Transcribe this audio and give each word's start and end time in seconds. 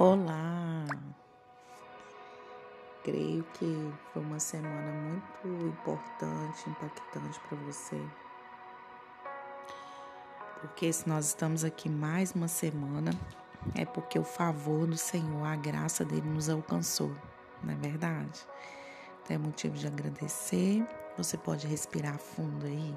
Olá! 0.00 0.86
Creio 3.02 3.42
que 3.54 3.92
foi 4.12 4.22
uma 4.22 4.38
semana 4.38 4.92
muito 4.92 5.66
importante, 5.66 6.70
impactante 6.70 7.40
para 7.40 7.58
você. 7.58 8.00
Porque 10.60 10.92
se 10.92 11.08
nós 11.08 11.26
estamos 11.26 11.64
aqui 11.64 11.88
mais 11.88 12.32
uma 12.32 12.46
semana, 12.46 13.10
é 13.74 13.84
porque 13.84 14.20
o 14.20 14.22
favor 14.22 14.86
do 14.86 14.96
Senhor, 14.96 15.44
a 15.44 15.56
graça 15.56 16.04
dele 16.04 16.30
nos 16.30 16.48
alcançou, 16.48 17.10
não 17.64 17.74
é 17.74 17.76
verdade? 17.76 18.46
Então 19.24 19.34
é 19.34 19.38
motivo 19.38 19.74
de 19.74 19.88
agradecer. 19.88 20.86
Você 21.16 21.36
pode 21.36 21.66
respirar 21.66 22.18
fundo 22.18 22.66
aí. 22.66 22.96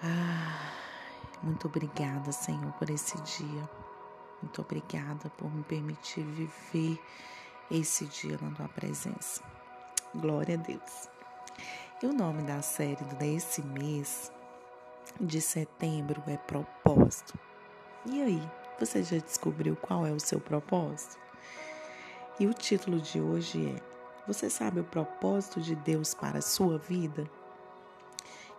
Ah, 0.00 0.72
muito 1.42 1.66
obrigada, 1.66 2.30
Senhor, 2.30 2.70
por 2.74 2.88
esse 2.88 3.20
dia. 3.22 3.81
Muito 4.42 4.60
obrigada 4.60 5.30
por 5.38 5.52
me 5.54 5.62
permitir 5.62 6.24
viver 6.24 7.00
esse 7.70 8.04
dia 8.06 8.38
na 8.42 8.50
tua 8.50 8.68
presença. 8.68 9.42
Glória 10.14 10.56
a 10.56 10.58
Deus. 10.58 11.08
E 12.02 12.06
o 12.06 12.12
nome 12.12 12.42
da 12.42 12.60
série 12.60 13.04
desse 13.18 13.62
mês 13.62 14.32
de 15.20 15.40
setembro 15.40 16.22
é 16.26 16.36
Propósito. 16.36 17.38
E 18.04 18.20
aí, 18.20 18.50
você 18.78 19.02
já 19.02 19.18
descobriu 19.18 19.76
qual 19.76 20.04
é 20.04 20.10
o 20.10 20.18
seu 20.18 20.40
propósito? 20.40 21.16
E 22.40 22.46
o 22.46 22.52
título 22.52 23.00
de 23.00 23.20
hoje 23.20 23.64
é: 23.68 23.80
Você 24.26 24.50
sabe 24.50 24.80
o 24.80 24.84
propósito 24.84 25.60
de 25.60 25.76
Deus 25.76 26.12
para 26.12 26.38
a 26.38 26.42
sua 26.42 26.78
vida? 26.78 27.30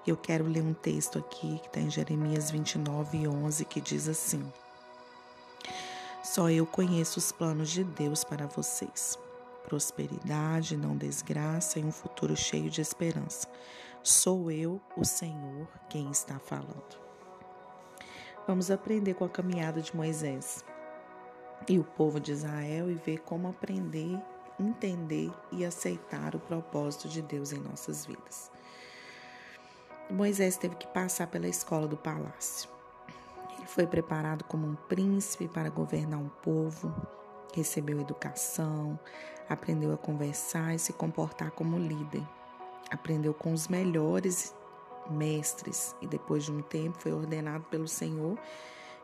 Eu 0.07 0.15
quero 0.15 0.45
ler 0.45 0.63
um 0.63 0.73
texto 0.73 1.19
aqui 1.19 1.59
que 1.59 1.67
está 1.67 1.79
em 1.81 1.89
Jeremias 1.89 2.49
29, 2.49 3.27
11, 3.27 3.65
que 3.65 3.81
diz 3.81 4.07
assim. 4.07 4.49
Só 6.23 6.49
eu 6.49 6.65
conheço 6.65 7.19
os 7.19 7.33
planos 7.33 7.69
de 7.69 7.83
Deus 7.83 8.23
para 8.23 8.47
vocês. 8.47 9.19
Prosperidade, 9.65 10.77
não 10.77 10.95
desgraça 10.95 11.79
e 11.79 11.83
um 11.83 11.91
futuro 11.91 12.33
cheio 12.33 12.69
de 12.69 12.79
esperança. 12.79 13.45
Sou 14.01 14.49
eu, 14.49 14.79
o 14.95 15.03
Senhor, 15.03 15.67
quem 15.89 16.09
está 16.09 16.39
falando. 16.39 16.97
Vamos 18.47 18.71
aprender 18.71 19.15
com 19.15 19.25
a 19.25 19.29
caminhada 19.29 19.81
de 19.81 19.93
Moisés 19.93 20.63
e 21.67 21.77
o 21.77 21.83
povo 21.83 22.21
de 22.21 22.31
Israel 22.31 22.89
e 22.89 22.95
ver 22.95 23.19
como 23.19 23.49
aprender, 23.49 24.17
entender 24.57 25.29
e 25.51 25.65
aceitar 25.65 26.35
o 26.35 26.39
propósito 26.39 27.09
de 27.09 27.21
Deus 27.21 27.51
em 27.51 27.59
nossas 27.59 28.05
vidas. 28.05 28.49
Moisés 30.09 30.55
teve 30.55 30.75
que 30.75 30.87
passar 30.87 31.27
pela 31.27 31.49
escola 31.49 31.85
do 31.85 31.97
palácio. 31.97 32.69
Ele 33.63 33.69
foi 33.69 33.87
preparado 33.87 34.43
como 34.43 34.67
um 34.67 34.75
príncipe 34.75 35.47
para 35.47 35.69
governar 35.69 36.19
um 36.19 36.27
povo, 36.27 36.93
recebeu 37.53 38.01
educação, 38.01 38.99
aprendeu 39.47 39.93
a 39.93 39.97
conversar 39.97 40.75
e 40.75 40.79
se 40.79 40.91
comportar 40.91 41.51
como 41.51 41.77
líder. 41.77 42.27
Aprendeu 42.91 43.33
com 43.33 43.53
os 43.53 43.69
melhores 43.69 44.53
mestres 45.09 45.95
e 46.01 46.07
depois 46.07 46.43
de 46.43 46.51
um 46.51 46.61
tempo 46.61 46.99
foi 46.99 47.13
ordenado 47.13 47.63
pelo 47.65 47.87
Senhor 47.87 48.37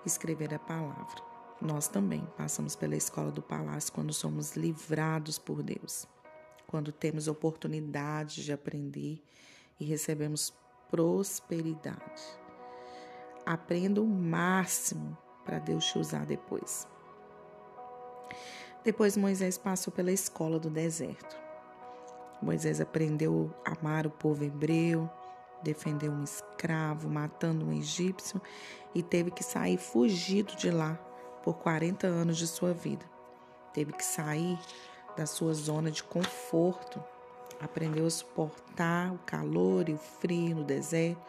escrever 0.05 0.53
a 0.53 0.59
palavra. 0.59 1.23
Nós 1.61 1.87
também 1.87 2.27
passamos 2.35 2.75
pela 2.75 2.97
escola 2.97 3.31
do 3.31 3.41
palácio 3.41 3.93
quando 3.93 4.11
somos 4.11 4.57
livrados 4.57 5.39
por 5.39 5.63
Deus, 5.63 6.05
quando 6.67 6.91
temos 6.91 7.29
oportunidade 7.29 8.43
de 8.43 8.51
aprender 8.51 9.23
e 9.79 9.85
recebemos 9.85 10.53
prosperidade. 10.91 12.48
Aprenda 13.49 13.99
o 13.99 14.05
máximo 14.05 15.17
para 15.43 15.57
Deus 15.57 15.83
te 15.85 15.97
usar 15.97 16.23
depois. 16.23 16.87
Depois 18.83 19.17
Moisés 19.17 19.57
passou 19.57 19.91
pela 19.91 20.11
escola 20.11 20.59
do 20.59 20.69
deserto. 20.69 21.35
Moisés 22.43 22.79
aprendeu 22.79 23.51
a 23.65 23.73
amar 23.73 24.05
o 24.05 24.11
povo 24.11 24.43
hebreu, 24.43 25.09
defendeu 25.63 26.11
um 26.11 26.23
escravo, 26.23 27.09
matando 27.09 27.65
um 27.65 27.73
egípcio 27.73 28.39
e 28.93 29.01
teve 29.01 29.31
que 29.31 29.43
sair 29.43 29.79
fugido 29.79 30.55
de 30.55 30.69
lá 30.69 30.93
por 31.41 31.55
40 31.55 32.05
anos 32.05 32.37
de 32.37 32.45
sua 32.45 32.71
vida. 32.71 33.03
Teve 33.73 33.93
que 33.93 34.05
sair 34.05 34.59
da 35.17 35.25
sua 35.25 35.55
zona 35.55 35.89
de 35.89 36.03
conforto, 36.03 37.03
aprendeu 37.59 38.05
a 38.05 38.11
suportar 38.11 39.11
o 39.11 39.17
calor 39.25 39.89
e 39.89 39.93
o 39.93 39.97
frio 39.97 40.57
no 40.57 40.63
deserto 40.63 41.25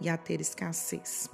e 0.00 0.08
a 0.08 0.16
ter 0.16 0.40
escassez. 0.40 1.30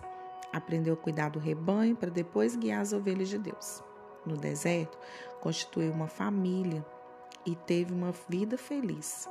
Aprendeu 0.56 0.94
a 0.94 0.96
cuidar 0.96 1.28
do 1.28 1.38
rebanho 1.38 1.94
para 1.94 2.08
depois 2.08 2.56
guiar 2.56 2.80
as 2.80 2.94
ovelhas 2.94 3.28
de 3.28 3.36
Deus. 3.36 3.84
No 4.24 4.38
deserto, 4.38 4.96
constituiu 5.38 5.92
uma 5.92 6.06
família 6.06 6.82
e 7.44 7.54
teve 7.54 7.92
uma 7.92 8.10
vida 8.26 8.56
feliz. 8.56 9.28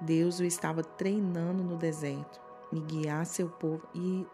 Deus 0.00 0.40
o 0.40 0.44
estava 0.44 0.82
treinando 0.82 1.62
no 1.62 1.76
deserto 1.76 2.40
e 2.72 2.80
guiar 2.80 3.26
seu 3.26 3.50
povo 3.50 3.86
e 3.94 4.26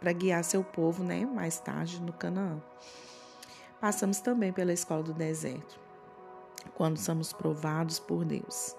para 0.00 0.10
guiar 0.10 0.42
seu 0.42 0.64
povo, 0.64 1.04
né, 1.04 1.24
mais 1.24 1.60
tarde 1.60 2.02
no 2.02 2.12
Canaã. 2.12 2.60
Passamos 3.80 4.18
também 4.18 4.52
pela 4.52 4.72
escola 4.72 5.04
do 5.04 5.14
deserto, 5.14 5.78
quando 6.74 6.98
somos 6.98 7.32
provados 7.32 8.00
por 8.00 8.24
Deus. 8.24 8.74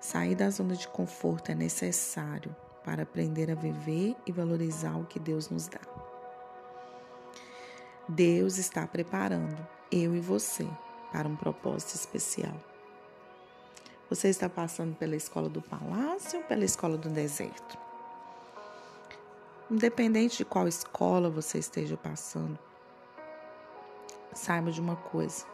Sair 0.00 0.34
da 0.34 0.48
zona 0.48 0.74
de 0.74 0.88
conforto 0.88 1.52
é 1.52 1.54
necessário 1.54 2.56
para 2.82 3.02
aprender 3.02 3.50
a 3.50 3.54
viver 3.54 4.16
e 4.26 4.32
valorizar 4.32 4.96
o 4.96 5.04
que 5.04 5.20
Deus 5.20 5.50
nos 5.50 5.68
dá. 5.68 5.99
Deus 8.10 8.58
está 8.58 8.88
preparando 8.88 9.64
eu 9.88 10.16
e 10.16 10.20
você 10.20 10.66
para 11.12 11.28
um 11.28 11.36
propósito 11.36 11.94
especial. 11.94 12.56
Você 14.08 14.28
está 14.28 14.48
passando 14.48 14.96
pela 14.96 15.14
escola 15.14 15.48
do 15.48 15.62
palácio 15.62 16.40
ou 16.40 16.44
pela 16.44 16.64
escola 16.64 16.98
do 16.98 17.08
deserto? 17.08 17.78
Independente 19.70 20.38
de 20.38 20.44
qual 20.44 20.66
escola 20.66 21.30
você 21.30 21.58
esteja 21.58 21.96
passando, 21.96 22.58
saiba 24.34 24.72
de 24.72 24.80
uma 24.80 24.96
coisa: 24.96 25.46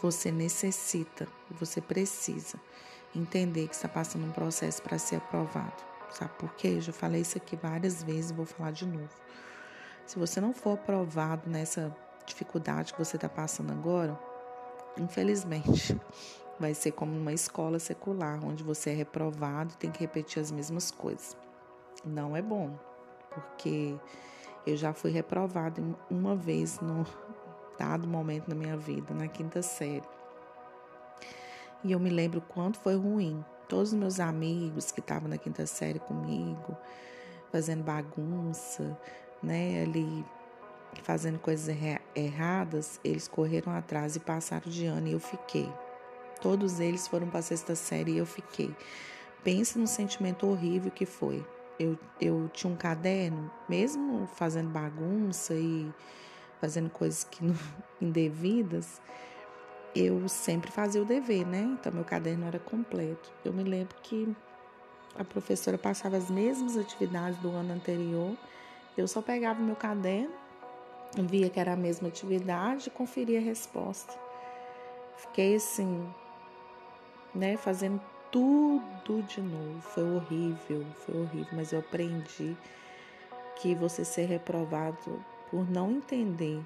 você 0.00 0.32
necessita, 0.32 1.28
você 1.52 1.80
precisa 1.80 2.58
entender 3.14 3.68
que 3.68 3.76
está 3.76 3.88
passando 3.88 4.26
um 4.26 4.32
processo 4.32 4.82
para 4.82 4.98
ser 4.98 5.16
aprovado. 5.16 5.84
Sabe 6.10 6.32
por 6.36 6.52
quê? 6.54 6.66
Eu 6.66 6.80
já 6.80 6.92
falei 6.92 7.20
isso 7.20 7.38
aqui 7.38 7.54
várias 7.54 8.02
vezes, 8.02 8.32
vou 8.32 8.44
falar 8.44 8.72
de 8.72 8.84
novo. 8.84 9.14
Se 10.10 10.18
você 10.18 10.40
não 10.40 10.52
for 10.52 10.72
aprovado 10.72 11.48
nessa 11.48 11.96
dificuldade 12.26 12.92
que 12.92 12.98
você 12.98 13.14
está 13.14 13.28
passando 13.28 13.70
agora, 13.70 14.18
infelizmente, 14.98 15.96
vai 16.58 16.74
ser 16.74 16.90
como 16.90 17.16
uma 17.16 17.32
escola 17.32 17.78
secular, 17.78 18.44
onde 18.44 18.64
você 18.64 18.90
é 18.90 18.92
reprovado 18.92 19.72
e 19.72 19.76
tem 19.76 19.88
que 19.88 20.00
repetir 20.00 20.42
as 20.42 20.50
mesmas 20.50 20.90
coisas. 20.90 21.36
Não 22.04 22.36
é 22.36 22.42
bom, 22.42 22.76
porque 23.32 23.96
eu 24.66 24.76
já 24.76 24.92
fui 24.92 25.12
reprovado 25.12 25.96
uma 26.10 26.34
vez 26.34 26.80
no 26.80 27.06
dado 27.78 28.08
momento 28.08 28.48
na 28.48 28.56
minha 28.56 28.76
vida, 28.76 29.14
na 29.14 29.28
quinta 29.28 29.62
série. 29.62 30.02
E 31.84 31.92
eu 31.92 32.00
me 32.00 32.10
lembro 32.10 32.40
quanto 32.40 32.80
foi 32.80 32.96
ruim. 32.96 33.44
Todos 33.68 33.92
os 33.92 33.94
meus 33.96 34.18
amigos 34.18 34.90
que 34.90 34.98
estavam 34.98 35.28
na 35.28 35.38
quinta 35.38 35.64
série 35.66 36.00
comigo, 36.00 36.76
fazendo 37.52 37.84
bagunça, 37.84 38.98
né, 39.42 39.82
ali 39.82 40.24
fazendo 41.02 41.38
coisas 41.38 41.68
erradas, 42.14 43.00
eles 43.04 43.28
correram 43.28 43.72
atrás 43.72 44.16
e 44.16 44.20
passaram 44.20 44.70
de 44.70 44.86
ano 44.86 45.08
e 45.08 45.12
eu 45.12 45.20
fiquei. 45.20 45.72
Todos 46.40 46.80
eles 46.80 47.06
foram 47.06 47.28
para 47.28 47.40
a 47.40 47.42
sexta 47.42 47.74
série 47.74 48.12
e 48.12 48.18
eu 48.18 48.26
fiquei. 48.26 48.74
Pense 49.44 49.78
no 49.78 49.86
sentimento 49.86 50.46
horrível 50.46 50.90
que 50.90 51.06
foi. 51.06 51.44
Eu, 51.78 51.98
eu 52.20 52.50
tinha 52.52 52.72
um 52.72 52.76
caderno, 52.76 53.50
mesmo 53.68 54.28
fazendo 54.34 54.68
bagunça 54.68 55.54
e 55.54 55.90
fazendo 56.60 56.90
coisas 56.90 57.24
que 57.24 57.44
não, 57.44 57.54
indevidas, 58.00 59.00
eu 59.94 60.28
sempre 60.28 60.70
fazia 60.70 61.00
o 61.00 61.04
dever, 61.04 61.46
né? 61.46 61.62
Então 61.78 61.92
meu 61.92 62.04
caderno 62.04 62.46
era 62.46 62.58
completo. 62.58 63.32
Eu 63.44 63.52
me 63.52 63.64
lembro 63.64 63.96
que 64.02 64.34
a 65.16 65.24
professora 65.24 65.78
passava 65.78 66.16
as 66.16 66.30
mesmas 66.30 66.76
atividades 66.76 67.38
do 67.40 67.50
ano 67.50 67.72
anterior 67.72 68.36
eu 68.96 69.06
só 69.06 69.22
pegava 69.22 69.60
o 69.60 69.64
meu 69.64 69.76
caderno, 69.76 70.34
via 71.16 71.50
que 71.50 71.58
era 71.58 71.72
a 71.72 71.76
mesma 71.76 72.08
atividade 72.08 72.90
conferia 72.90 73.38
a 73.38 73.42
resposta. 73.42 74.12
Fiquei 75.16 75.56
assim, 75.56 76.08
né, 77.34 77.56
fazendo 77.56 78.00
tudo 78.30 79.22
de 79.22 79.40
novo. 79.40 79.80
Foi 79.80 80.04
horrível, 80.14 80.86
foi 81.04 81.20
horrível, 81.20 81.48
mas 81.52 81.72
eu 81.72 81.80
aprendi 81.80 82.56
que 83.56 83.74
você 83.74 84.04
ser 84.04 84.26
reprovado 84.26 85.24
por 85.50 85.68
não 85.68 85.90
entender 85.90 86.60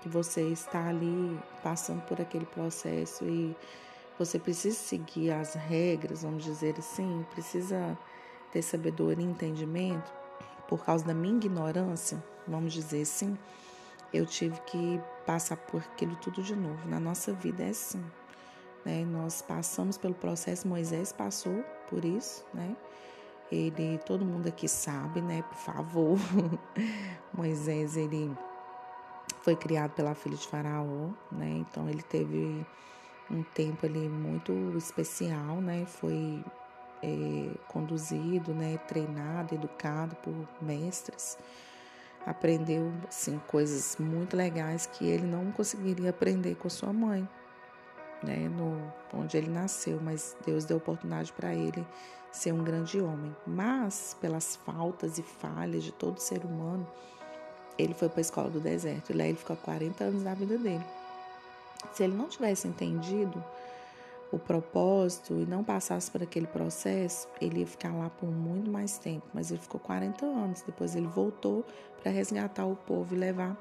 que 0.00 0.08
você 0.08 0.42
está 0.48 0.88
ali 0.88 1.38
passando 1.62 2.02
por 2.02 2.20
aquele 2.20 2.46
processo 2.46 3.24
e 3.24 3.56
você 4.18 4.38
precisa 4.38 4.76
seguir 4.76 5.30
as 5.30 5.54
regras, 5.54 6.22
vamos 6.22 6.44
dizer 6.44 6.74
assim, 6.78 7.24
precisa 7.32 7.96
ter 8.52 8.62
sabedoria 8.62 9.24
e 9.24 9.28
entendimento 9.28 10.23
por 10.68 10.84
causa 10.84 11.04
da 11.04 11.14
minha 11.14 11.36
ignorância, 11.36 12.22
vamos 12.46 12.72
dizer 12.72 13.02
assim, 13.02 13.36
eu 14.12 14.24
tive 14.24 14.58
que 14.62 15.00
passar 15.26 15.56
por 15.56 15.80
aquilo 15.80 16.14
tudo 16.16 16.42
de 16.42 16.54
novo. 16.54 16.88
Na 16.88 17.00
nossa 17.00 17.32
vida 17.32 17.62
é 17.64 17.70
assim. 17.70 18.02
Né? 18.84 19.04
Nós 19.04 19.42
passamos 19.42 19.98
pelo 19.98 20.14
processo, 20.14 20.68
Moisés 20.68 21.12
passou 21.12 21.64
por 21.88 22.04
isso, 22.04 22.44
né? 22.52 22.76
Ele, 23.50 23.98
todo 24.06 24.24
mundo 24.24 24.48
aqui 24.48 24.68
sabe, 24.68 25.20
né? 25.20 25.42
Por 25.42 25.56
favor, 25.56 26.18
Moisés, 27.32 27.96
ele 27.96 28.34
foi 29.42 29.56
criado 29.56 29.92
pela 29.92 30.14
filha 30.14 30.36
de 30.36 30.46
Faraó, 30.46 31.10
né? 31.30 31.50
Então 31.50 31.88
ele 31.88 32.02
teve 32.02 32.66
um 33.30 33.42
tempo 33.42 33.86
ali 33.86 34.08
muito 34.08 34.52
especial, 34.76 35.60
né? 35.60 35.84
Foi 35.86 36.44
é, 37.04 37.50
conduzido, 37.68 38.54
né? 38.54 38.78
Treinado, 38.88 39.54
educado 39.54 40.16
por 40.16 40.34
mestres. 40.62 41.36
Aprendeu, 42.24 42.90
assim, 43.06 43.38
coisas 43.46 43.96
muito 43.98 44.34
legais 44.34 44.86
que 44.86 45.06
ele 45.06 45.26
não 45.26 45.52
conseguiria 45.52 46.08
aprender 46.08 46.54
com 46.54 46.70
sua 46.70 46.92
mãe, 46.92 47.28
né? 48.22 48.48
No 48.48 48.92
onde 49.12 49.36
ele 49.36 49.50
nasceu, 49.50 50.00
mas 50.02 50.34
Deus 50.44 50.64
deu 50.64 50.78
oportunidade 50.78 51.32
para 51.32 51.54
ele 51.54 51.86
ser 52.32 52.52
um 52.52 52.64
grande 52.64 53.00
homem. 53.00 53.36
Mas 53.46 54.16
pelas 54.20 54.56
faltas 54.56 55.18
e 55.18 55.22
falhas 55.22 55.84
de 55.84 55.92
todo 55.92 56.18
ser 56.18 56.44
humano, 56.44 56.86
ele 57.76 57.92
foi 57.92 58.08
para 58.08 58.20
a 58.20 58.22
escola 58.22 58.48
do 58.48 58.60
deserto 58.60 59.10
e 59.10 59.16
lá 59.16 59.24
ele 59.24 59.36
ficou 59.36 59.56
40 59.56 60.04
anos 60.04 60.22
da 60.22 60.32
vida 60.32 60.56
dele. 60.56 60.84
Se 61.92 62.02
ele 62.02 62.16
não 62.16 62.28
tivesse 62.28 62.66
entendido 62.66 63.44
o 64.34 64.38
propósito 64.38 65.34
e 65.34 65.46
não 65.46 65.62
passasse 65.62 66.10
por 66.10 66.22
aquele 66.22 66.46
processo, 66.46 67.28
ele 67.40 67.60
ia 67.60 67.66
ficar 67.66 67.92
lá 67.92 68.10
por 68.10 68.28
muito 68.30 68.70
mais 68.70 68.98
tempo. 68.98 69.26
Mas 69.32 69.50
ele 69.50 69.60
ficou 69.60 69.80
40 69.80 70.24
anos. 70.24 70.62
Depois 70.62 70.94
ele 70.94 71.06
voltou 71.06 71.64
para 72.02 72.10
resgatar 72.10 72.66
o 72.66 72.76
povo 72.76 73.14
e 73.14 73.18
levar 73.18 73.56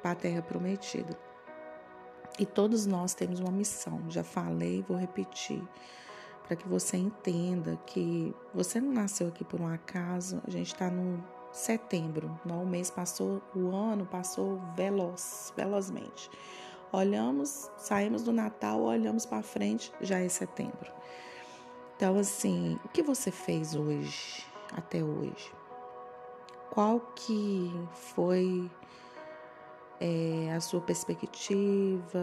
para 0.00 0.12
a 0.12 0.14
terra 0.14 0.42
prometida. 0.42 1.18
E 2.38 2.44
todos 2.44 2.86
nós 2.86 3.14
temos 3.14 3.40
uma 3.40 3.52
missão. 3.52 4.00
Já 4.08 4.24
falei, 4.24 4.84
vou 4.86 4.96
repetir, 4.96 5.62
para 6.46 6.56
que 6.56 6.68
você 6.68 6.96
entenda 6.96 7.78
que 7.86 8.34
você 8.52 8.80
não 8.80 8.92
nasceu 8.92 9.28
aqui 9.28 9.44
por 9.44 9.60
um 9.60 9.68
acaso. 9.68 10.42
A 10.46 10.50
gente 10.50 10.72
está 10.72 10.90
no 10.90 11.22
setembro. 11.52 12.38
Não, 12.44 12.62
o 12.62 12.66
mês 12.66 12.90
passou, 12.90 13.40
o 13.54 13.74
ano 13.74 14.04
passou 14.04 14.60
veloz, 14.76 15.52
velozmente. 15.56 16.28
Olhamos, 16.92 17.70
saímos 17.76 18.22
do 18.22 18.32
Natal, 18.32 18.80
olhamos 18.80 19.26
para 19.26 19.42
frente, 19.42 19.92
já 20.00 20.18
é 20.18 20.28
setembro. 20.28 20.92
Então, 21.96 22.16
assim, 22.16 22.78
o 22.84 22.88
que 22.88 23.02
você 23.02 23.30
fez 23.30 23.74
hoje, 23.74 24.44
até 24.72 25.02
hoje? 25.02 25.52
Qual 26.70 27.00
que 27.14 27.70
foi 27.92 28.70
é, 30.00 30.52
a 30.52 30.60
sua 30.60 30.80
perspectiva, 30.80 32.18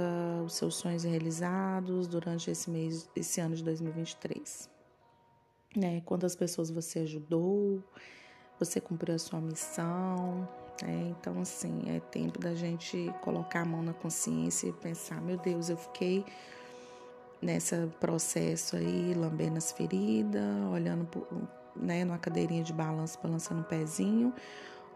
os 0.45 0.53
seus 0.53 0.75
sonhos 0.75 1.03
realizados 1.03 2.07
durante 2.07 2.51
esse 2.51 2.69
mês, 2.69 3.09
esse 3.15 3.39
ano 3.39 3.55
de 3.55 3.63
2023? 3.63 4.69
Né? 5.75 6.01
Quantas 6.01 6.35
pessoas 6.35 6.69
você 6.69 6.99
ajudou? 6.99 7.81
você 8.65 8.79
cumpriu 8.79 9.15
a 9.15 9.19
sua 9.19 9.41
missão. 9.41 10.47
Né? 10.81 11.13
Então, 11.19 11.41
assim, 11.41 11.83
é 11.87 11.99
tempo 11.99 12.39
da 12.39 12.53
gente 12.53 13.13
colocar 13.21 13.61
a 13.61 13.65
mão 13.65 13.81
na 13.81 13.93
consciência 13.93 14.67
e 14.67 14.73
pensar: 14.73 15.21
meu 15.21 15.37
Deus, 15.37 15.69
eu 15.69 15.77
fiquei 15.77 16.25
nesse 17.41 17.75
processo 17.99 18.75
aí, 18.75 19.13
lambendo 19.15 19.57
as 19.57 19.71
feridas, 19.71 20.43
olhando 20.71 21.07
né, 21.75 22.05
numa 22.05 22.17
cadeirinha 22.17 22.63
de 22.63 22.73
balanço, 22.73 23.17
balançando 23.21 23.61
o 23.61 23.63
pezinho, 23.63 24.33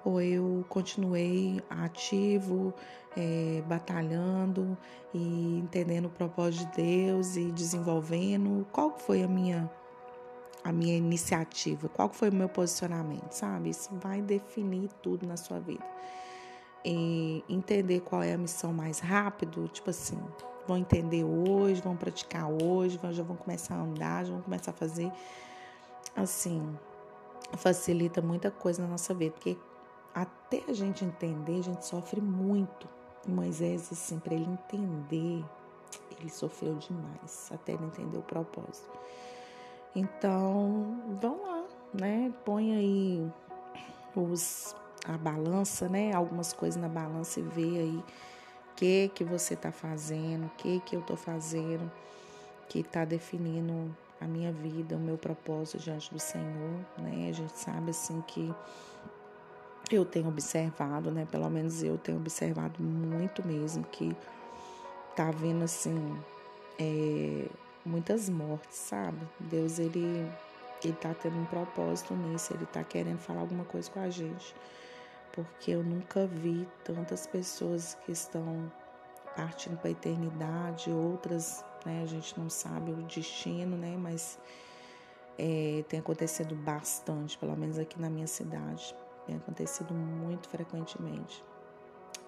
ou 0.03 0.21
eu 0.21 0.63
continuei 0.69 1.61
ativo, 1.69 2.73
é, 3.17 3.63
batalhando 3.67 4.77
e 5.13 5.57
entendendo 5.57 6.05
o 6.05 6.09
propósito 6.09 6.69
de 6.69 6.83
Deus 6.83 7.35
e 7.35 7.51
desenvolvendo? 7.51 8.67
Qual 8.71 8.97
foi 8.97 9.23
a 9.23 9.27
minha 9.27 9.69
a 10.65 10.71
minha 10.71 10.97
iniciativa, 10.97 11.87
qual 11.87 12.09
foi 12.09 12.31
o 12.31 12.33
meu 12.33 12.49
posicionamento, 12.49 13.31
sabe? 13.33 13.69
Isso 13.69 13.87
vai 14.01 14.19
definir 14.19 14.89
tudo 14.99 15.27
na 15.27 15.37
sua 15.37 15.59
vida. 15.59 15.85
E 16.83 17.43
entender 17.47 17.99
qual 17.99 18.23
é 18.23 18.33
a 18.33 18.37
missão 18.37 18.73
mais 18.73 18.97
rápido, 18.97 19.67
tipo 19.67 19.91
assim, 19.91 20.19
vão 20.67 20.75
entender 20.75 21.23
hoje, 21.23 21.81
vão 21.81 21.95
praticar 21.95 22.49
hoje, 22.49 22.99
já 23.11 23.21
vão 23.21 23.35
começar 23.35 23.75
a 23.75 23.81
andar, 23.81 24.25
já 24.25 24.33
vão 24.33 24.41
começar 24.41 24.71
a 24.71 24.73
fazer. 24.73 25.11
Assim, 26.15 26.75
facilita 27.57 28.19
muita 28.19 28.49
coisa 28.49 28.81
na 28.81 28.87
nossa 28.87 29.13
vida, 29.13 29.33
porque 29.33 29.55
até 30.15 30.63
a 30.67 30.73
gente 30.73 31.05
entender, 31.05 31.59
a 31.59 31.63
gente 31.63 31.85
sofre 31.85 32.19
muito. 32.19 32.89
E 33.27 33.29
Moisés, 33.29 33.91
assim, 33.91 34.17
para 34.17 34.33
ele 34.33 34.49
entender, 34.49 35.45
ele 36.19 36.29
sofreu 36.31 36.73
demais, 36.73 37.51
até 37.53 37.73
ele 37.73 37.85
entender 37.85 38.17
o 38.17 38.23
propósito. 38.23 38.89
Então, 39.95 40.99
vão 41.21 41.41
lá, 41.41 41.63
né? 41.93 42.33
Põe 42.43 42.75
aí 42.75 43.31
os, 44.13 44.75
a 45.07 45.17
balança, 45.17 45.87
né? 45.87 46.13
Algumas 46.13 46.51
coisas 46.51 46.81
na 46.81 46.89
balança 46.89 47.39
e 47.39 47.43
vê 47.43 47.79
aí 47.79 47.97
o 47.97 48.75
que 48.75 49.09
que 49.15 49.23
você 49.23 49.53
está 49.53 49.71
fazendo, 49.71 50.47
o 50.47 50.49
que 50.57 50.81
que 50.81 50.97
eu 50.97 50.99
estou 50.99 51.15
fazendo, 51.15 51.89
que 52.67 52.79
está 52.79 53.05
definindo 53.05 53.95
a 54.19 54.25
minha 54.25 54.51
vida, 54.51 54.97
o 54.97 54.99
meu 54.99 55.17
propósito 55.17 55.79
diante 55.79 56.13
do 56.13 56.19
Senhor, 56.19 56.79
né? 56.97 57.29
A 57.29 57.33
gente 57.33 57.57
sabe 57.57 57.91
assim 57.91 58.21
que 58.27 58.53
eu 59.89 60.03
tenho 60.03 60.27
observado, 60.27 61.09
né? 61.09 61.25
Pelo 61.31 61.49
menos 61.49 61.83
eu 61.83 61.97
tenho 61.97 62.17
observado 62.17 62.83
muito 62.83 63.45
mesmo 63.47 63.83
que 63.85 64.15
tá 65.15 65.31
vendo 65.31 65.63
assim 65.63 66.19
é, 66.77 67.47
muitas 67.85 68.29
mortes, 68.29 68.77
sabe? 68.77 69.19
Deus, 69.39 69.79
ele, 69.79 70.29
ele 70.83 70.93
tá 70.93 71.13
tendo 71.13 71.37
um 71.37 71.45
propósito 71.45 72.13
nisso, 72.15 72.53
ele 72.53 72.65
tá 72.65 72.83
querendo 72.83 73.19
falar 73.19 73.41
alguma 73.41 73.63
coisa 73.65 73.89
com 73.91 73.99
a 73.99 74.09
gente. 74.09 74.55
Porque 75.31 75.71
eu 75.71 75.83
nunca 75.83 76.25
vi 76.25 76.67
tantas 76.83 77.27
pessoas 77.27 77.95
que 78.05 78.11
estão 78.11 78.71
partindo 79.35 79.77
para 79.77 79.89
a 79.89 79.91
eternidade, 79.91 80.89
outras, 80.89 81.63
né, 81.85 82.01
a 82.01 82.05
gente 82.05 82.39
não 82.39 82.49
sabe 82.49 82.91
o 82.91 83.03
destino, 83.03 83.75
né, 83.75 83.95
mas 83.97 84.39
é, 85.37 85.83
tem 85.89 85.99
acontecido 85.99 86.55
bastante, 86.55 87.37
pelo 87.37 87.55
menos 87.57 87.77
aqui 87.77 87.99
na 87.99 88.09
minha 88.09 88.27
cidade, 88.27 88.95
tem 89.25 89.35
acontecido 89.35 89.93
muito 89.93 90.47
frequentemente. 90.47 91.43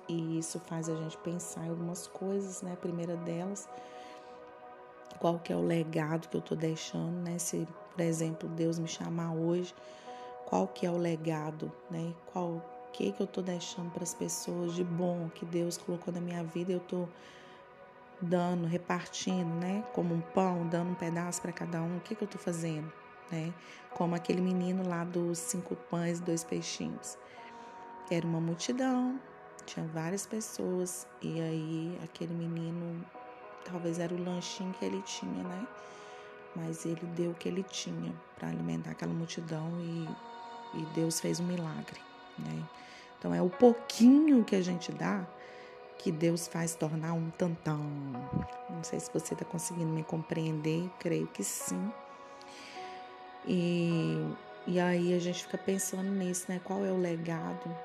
E 0.09 0.38
isso 0.38 0.59
faz 0.59 0.89
a 0.89 0.95
gente 0.95 1.18
pensar 1.19 1.65
em 1.65 1.69
algumas 1.69 2.07
coisas, 2.07 2.61
né, 2.61 2.73
a 2.73 2.78
primeira 2.78 3.16
delas 3.16 3.69
qual 5.19 5.40
que 5.40 5.52
é 5.52 5.56
o 5.56 5.61
legado 5.61 6.28
que 6.28 6.35
eu 6.35 6.40
estou 6.40 6.57
deixando, 6.57 7.23
né? 7.23 7.37
Se, 7.37 7.68
por 7.94 8.02
exemplo, 8.02 8.47
Deus 8.49 8.78
me 8.78 8.87
chamar 8.87 9.33
hoje, 9.33 9.73
qual 10.45 10.68
que 10.68 10.85
é 10.85 10.92
o 10.92 10.97
legado, 10.97 11.71
né? 11.90 12.14
Qual 12.31 12.61
que 12.94 13.11
que 13.11 13.21
eu 13.21 13.26
estou 13.26 13.44
deixando 13.44 13.92
para 13.92 14.04
as 14.04 14.14
pessoas 14.14 14.73
de 14.73 14.83
bom 14.83 15.30
que 15.35 15.45
Deus 15.45 15.78
colocou 15.78 16.14
na 16.14 16.19
minha 16.19 16.44
vida, 16.44 16.71
eu 16.71 16.78
estou 16.78 17.07
dando, 18.21 18.66
repartindo, 18.66 19.54
né? 19.56 19.83
Como 19.94 20.14
um 20.14 20.21
pão, 20.21 20.68
dando 20.68 20.92
um 20.92 20.95
pedaço 20.95 21.42
para 21.42 21.52
cada 21.52 21.81
um. 21.81 21.97
O 21.97 21.99
que 21.99 22.16
que 22.16 22.23
eu 22.23 22.26
estou 22.26 22.42
fazendo, 22.42 22.92
né? 23.31 23.54
Como 23.94 24.16
aquele 24.16 24.42
menino 24.42 24.87
lá 24.87 25.04
dos 25.04 25.37
cinco 25.37 25.76
pães 25.76 26.19
e 26.19 26.21
dois 26.23 26.44
peixinhos. 26.44 27.18
Era 28.09 28.26
uma 28.26 28.40
multidão, 28.40 29.19
tinha 29.66 29.85
várias 29.85 30.26
pessoas 30.26 31.06
e 31.21 31.42
aí 31.42 31.99
aquele 32.04 32.33
menino 32.33 33.06
Talvez 33.69 34.00
era 34.00 34.14
o 34.14 34.24
lanchinho 34.24 34.74
que 34.74 34.86
ele 34.86 35.02
tinha, 35.02 35.44
né? 35.44 35.68
Mas 36.56 36.86
ele 36.86 37.06
deu 37.16 37.31
o 37.31 37.36
que 37.36 37.47
ele 37.47 37.64
tinha 37.64 38.14
para 38.38 38.47
alimentar 38.47 38.92
aquela 38.92 39.14
multidão 39.14 39.69
e, 39.80 40.07
e 40.80 40.86
Deus 40.94 41.19
fez 41.19 41.40
um 41.40 41.45
milagre, 41.45 42.00
né? 42.40 42.64
Então 43.19 43.33
é 43.33 43.42
o 43.42 43.50
pouquinho 43.50 44.44
que 44.44 44.56
a 44.56 44.62
gente 44.62 44.92
dá 44.92 45.26
que 45.97 46.12
Deus 46.12 46.47
faz 46.47 46.76
tornar 46.76 47.14
um 47.14 47.30
tantão. 47.31 47.81
Não 48.69 48.83
sei 48.83 49.00
se 49.00 49.12
você 49.12 49.33
está 49.33 49.45
conseguindo 49.45 49.92
me 49.92 50.04
compreender, 50.04 50.90
creio 51.00 51.28
que 51.28 51.44
sim. 51.44 51.92
E, 53.45 54.16
e 54.68 54.80
aí 54.80 55.14
a 55.14 55.19
gente 55.19 55.44
fica 55.44 55.57
pensando 55.57 56.09
nisso, 56.12 56.45
né? 56.50 56.62
Qual 56.64 56.86
é 56.86 56.92
o 56.92 56.97
legado? 56.97 57.76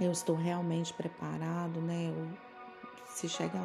Eu 0.00 0.12
estou 0.12 0.36
realmente 0.36 0.92
preparado, 0.92 1.80
né? 1.80 2.12
Se 3.14 3.28
chegar 3.28 3.62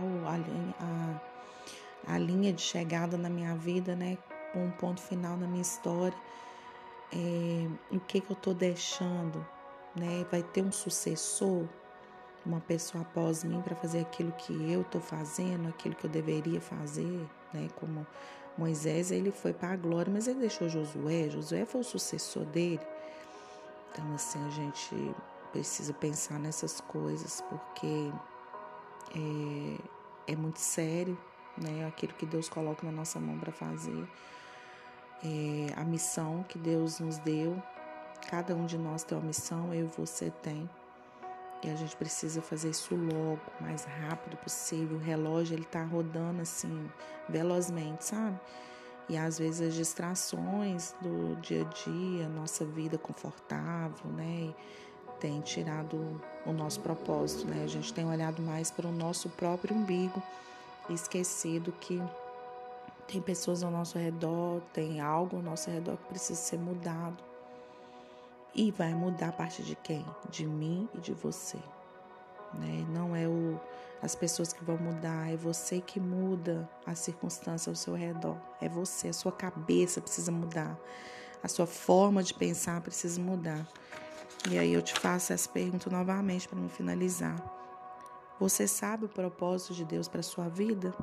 a, 0.80 2.13
a 2.13 2.18
linha 2.18 2.54
de 2.54 2.62
chegada 2.62 3.18
na 3.18 3.30
minha 3.30 3.56
vida, 3.56 3.96
né? 3.96 4.18
Um 4.56 4.72
ponto 4.72 5.01
final 5.01 5.38
na 5.38 5.48
minha 5.48 5.62
história, 5.62 6.18
é, 7.13 7.68
o 7.92 8.00
que, 8.00 8.20
que 8.20 8.32
eu 8.32 8.36
estou 8.36 8.54
deixando, 8.54 9.46
né? 9.96 10.25
Vai 10.30 10.44
ter 10.44 10.62
um 10.62 10.72
sucessor, 10.72 11.66
uma 12.46 12.60
pessoa 12.62 13.01
após 13.01 13.44
mim 13.44 13.62
para 13.62 13.75
fazer 13.75 14.01
aquilo 14.01 14.32
que 14.34 14.54
eu 14.72 14.82
estou 14.82 15.01
fazendo, 15.01 15.68
aquilo 15.70 15.96
que 15.96 16.06
eu 16.06 16.10
deveria 16.10 16.62
fazer, 16.62 17.27
né? 17.54 17.70
Como 17.80 18.06
Moisés, 18.58 19.12
ele 19.12 19.32
foi 19.32 19.54
para 19.54 19.74
a 19.74 19.75
glória, 19.75 20.12
mas 20.12 20.27
ele 20.27 20.39
deixou 20.39 20.68
Josué. 20.68 21.30
Josué 21.30 21.66
foi 21.66 21.82
o 21.82 21.84
sucessor 21.84 22.44
dele. 22.46 22.82
Então, 23.92 24.13
assim, 24.13 24.46
a 24.46 24.50
gente 24.50 25.16
precisa 25.51 25.94
pensar 25.94 26.39
nessas 26.39 26.82
coisas 26.82 27.42
porque 27.42 28.12
é, 29.15 30.31
é 30.31 30.35
muito 30.35 30.59
sério, 30.59 31.17
né? 31.57 31.85
Aquilo 31.87 32.13
que 32.13 32.25
Deus 32.25 32.49
coloca 32.49 32.85
na 32.85 32.91
nossa 32.91 33.19
mão 33.19 33.37
para 33.37 33.51
fazer, 33.51 34.07
é, 35.23 35.73
a 35.75 35.83
missão 35.83 36.43
que 36.47 36.57
Deus 36.57 36.99
nos 36.99 37.17
deu. 37.19 37.61
Cada 38.29 38.55
um 38.55 38.65
de 38.65 38.77
nós 38.77 39.03
tem 39.03 39.17
uma 39.17 39.27
missão, 39.27 39.73
eu 39.73 39.85
e 39.85 39.89
você 39.97 40.31
tem. 40.41 40.69
E 41.63 41.69
a 41.69 41.75
gente 41.75 41.95
precisa 41.95 42.41
fazer 42.41 42.69
isso 42.69 42.95
logo, 42.95 43.41
mais 43.59 43.83
rápido 43.83 44.37
possível. 44.37 44.97
O 44.97 44.99
relógio 44.99 45.55
ele 45.55 45.65
tá 45.65 45.83
rodando 45.83 46.41
assim 46.41 46.89
velozmente, 47.27 48.05
sabe? 48.05 48.39
E 49.09 49.17
às 49.17 49.39
vezes 49.39 49.69
as 49.69 49.73
distrações 49.73 50.93
do 51.01 51.35
dia 51.41 51.61
a 51.61 51.63
dia, 51.63 52.29
nossa 52.29 52.65
vida 52.65 52.97
confortável, 52.97 54.11
né? 54.11 54.53
Tem 55.19 55.41
tirado 55.41 56.21
o 56.45 56.53
nosso 56.53 56.79
propósito, 56.79 57.47
né? 57.47 57.63
A 57.63 57.67
gente 57.67 57.93
tem 57.93 58.05
olhado 58.05 58.41
mais 58.41 58.69
para 58.69 58.88
o 58.88 58.91
nosso 58.91 59.29
próprio 59.29 59.75
umbigo 59.75 60.21
esquecido 60.89 61.71
que 61.79 62.01
tem 63.07 63.21
pessoas 63.21 63.63
ao 63.63 63.71
nosso 63.71 63.97
redor, 63.97 64.62
tem 64.74 65.00
algo 65.00 65.38
ao 65.38 65.41
nosso 65.41 65.69
redor 65.69 65.97
que 65.97 66.05
precisa 66.05 66.39
ser 66.39 66.57
mudado. 66.57 67.24
E 68.53 68.71
vai 68.71 68.93
mudar 68.93 69.29
a 69.29 69.31
partir 69.31 69.63
de 69.63 69.75
quem? 69.75 70.05
De 70.29 70.45
mim 70.45 70.89
e 70.93 71.00
de 71.00 71.13
você. 71.13 71.57
Né? 72.53 72.86
Não 72.89 73.15
é 73.15 73.27
o 73.27 73.59
as 74.01 74.13
pessoas 74.13 74.53
que 74.53 74.63
vão 74.63 74.77
mudar, 74.77 75.33
é 75.33 75.36
você 75.36 75.81
que 75.81 76.00
muda 76.00 76.69
a 76.86 76.93
circunstância 76.93 77.69
ao 77.69 77.75
seu 77.75 77.95
redor. 77.95 78.38
É 78.62 78.69
você, 78.69 79.07
a 79.07 79.13
sua 79.13 79.31
cabeça 79.31 80.00
precisa 80.00 80.31
mudar. 80.31 80.77
A 81.41 81.47
sua 81.47 81.65
forma 81.65 82.21
de 82.21 82.33
pensar 82.33 82.79
precisa 82.81 83.19
mudar. 83.19 83.67
E 84.50 84.57
aí 84.57 84.74
eu 84.74 84.81
te 84.81 84.93
faço 85.00 85.34
essa 85.34 85.50
pergunta 85.50 85.89
novamente 85.89 86.48
para 86.48 86.60
me 86.60 86.69
finalizar. 86.69 87.36
Você 88.39 88.67
sabe 88.67 89.05
o 89.05 89.10
propósito 89.10 89.74
de 89.74 89.84
Deus 89.84 90.07
para 90.07 90.22
sua 90.22 90.48
vida? 90.48 90.93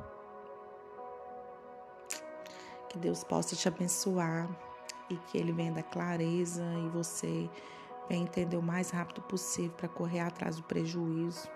Que 2.89 2.97
Deus 2.97 3.23
possa 3.23 3.55
te 3.55 3.67
abençoar 3.67 4.49
e 5.09 5.15
que 5.17 5.37
ele 5.37 5.51
venha 5.51 5.71
dar 5.71 5.83
clareza 5.83 6.63
e 6.63 6.89
você 6.89 7.49
venha 8.07 8.23
entender 8.23 8.57
o 8.57 8.61
mais 8.61 8.89
rápido 8.89 9.21
possível 9.23 9.75
para 9.75 9.89
correr 9.89 10.21
atrás 10.21 10.55
do 10.55 10.63
prejuízo 10.63 11.49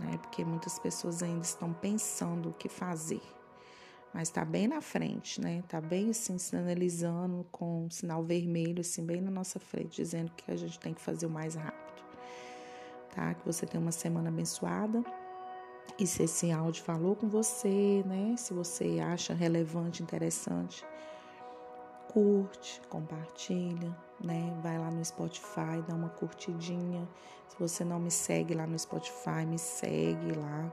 né? 0.00 0.18
Porque 0.18 0.44
muitas 0.44 0.78
pessoas 0.78 1.22
ainda 1.22 1.42
estão 1.42 1.72
pensando 1.72 2.48
o 2.48 2.52
que 2.52 2.68
fazer, 2.68 3.22
mas 4.12 4.28
está 4.28 4.44
bem 4.44 4.66
na 4.66 4.80
frente, 4.80 5.40
né? 5.40 5.60
Está 5.64 5.80
bem 5.80 6.10
assim, 6.10 6.36
sinalizando 6.36 7.46
com 7.50 7.84
um 7.84 7.90
sinal 7.90 8.22
vermelho, 8.22 8.80
assim, 8.80 9.04
bem 9.04 9.20
na 9.20 9.30
nossa 9.30 9.60
frente, 9.60 10.02
dizendo 10.02 10.32
que 10.36 10.50
a 10.50 10.56
gente 10.56 10.78
tem 10.78 10.92
que 10.92 11.00
fazer 11.00 11.26
o 11.26 11.30
mais 11.30 11.54
rápido, 11.54 12.02
tá? 13.14 13.34
Que 13.34 13.46
você 13.46 13.66
tenha 13.66 13.80
uma 13.80 13.92
semana 13.92 14.28
abençoada. 14.28 15.04
E 15.98 16.06
se 16.06 16.22
esse 16.22 16.50
áudio 16.50 16.82
falou 16.82 17.14
com 17.14 17.28
você, 17.28 18.02
né? 18.06 18.34
Se 18.36 18.52
você 18.52 18.98
acha 19.00 19.34
relevante, 19.34 20.02
interessante, 20.02 20.84
curte, 22.08 22.80
compartilha, 22.88 23.96
né? 24.22 24.58
Vai 24.62 24.78
lá 24.78 24.90
no 24.90 25.04
Spotify, 25.04 25.82
dá 25.86 25.94
uma 25.94 26.08
curtidinha. 26.08 27.08
Se 27.48 27.56
você 27.58 27.84
não 27.84 28.00
me 28.00 28.10
segue 28.10 28.54
lá 28.54 28.66
no 28.66 28.78
Spotify, 28.78 29.46
me 29.46 29.58
segue 29.58 30.32
lá, 30.32 30.72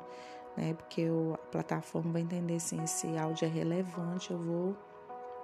né? 0.58 0.74
Porque 0.74 1.02
eu, 1.02 1.36
a 1.36 1.52
plataforma 1.52 2.14
vai 2.14 2.22
entender 2.24 2.60
se 2.60 2.76
esse 2.78 3.18
áudio 3.18 3.46
é 3.46 3.50
relevante, 3.50 4.32
eu 4.32 4.38
vou 4.38 4.76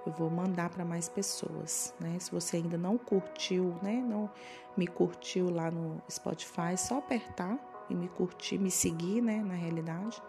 eu 0.06 0.12
vou 0.12 0.28
mandar 0.28 0.68
para 0.68 0.84
mais 0.84 1.08
pessoas, 1.08 1.94
né? 1.98 2.18
Se 2.20 2.30
você 2.30 2.58
ainda 2.58 2.76
não 2.76 2.98
curtiu, 2.98 3.74
né? 3.80 4.04
Não 4.06 4.28
me 4.76 4.86
curtiu 4.86 5.48
lá 5.48 5.70
no 5.70 5.98
Spotify, 6.10 6.72
é 6.72 6.76
só 6.76 6.98
apertar 6.98 7.58
e 7.88 7.94
me 7.94 8.08
curtir, 8.08 8.58
me 8.58 8.70
seguir, 8.70 9.22
né, 9.22 9.42
na 9.42 9.54
realidade. 9.54 10.22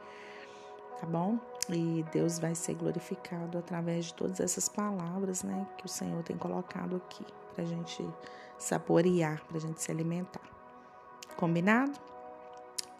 Tá 1.00 1.06
bom? 1.06 1.38
E 1.70 2.06
Deus 2.12 2.40
vai 2.40 2.56
ser 2.56 2.76
glorificado 2.76 3.58
através 3.58 4.06
de 4.06 4.14
todas 4.14 4.40
essas 4.40 4.70
palavras, 4.70 5.44
né, 5.44 5.68
que 5.78 5.86
o 5.86 5.90
Senhor 5.90 6.24
tem 6.24 6.38
colocado 6.38 6.96
aqui 6.96 7.26
para 7.54 7.64
a 7.64 7.68
gente 7.68 8.08
saborear, 8.58 9.44
para 9.46 9.58
a 9.58 9.60
gente 9.60 9.82
se 9.82 9.92
alimentar. 9.92 10.42
Combinado? 11.36 12.00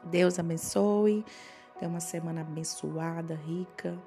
Deus 0.04 0.38
abençoe. 0.40 1.24
Tenha 1.80 1.90
uma 1.90 2.00
semana 2.00 2.42
abençoada, 2.42 3.36
rica. 3.36 3.98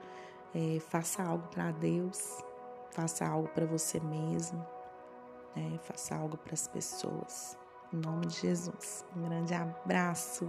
É, 0.55 0.81
faça 0.81 1.23
algo 1.23 1.47
para 1.49 1.71
Deus. 1.73 2.43
Faça 2.91 3.27
algo 3.27 3.49
para 3.49 3.67
você 3.67 4.01
mesmo. 4.01 4.65
Né? 5.55 5.79
Faça 5.83 6.17
algo 6.17 6.37
para 6.39 6.55
as 6.55 6.67
pessoas. 6.67 7.59
Em 7.93 7.97
nome 7.97 8.27
de 8.27 8.41
Jesus. 8.41 9.05
Um 9.17 9.23
grande 9.23 9.55
abraço. 9.55 10.49